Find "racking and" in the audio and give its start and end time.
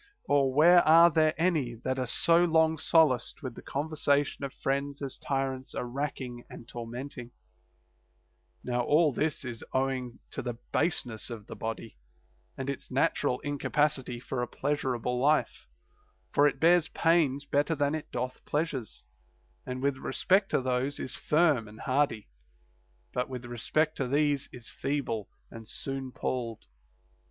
5.85-6.67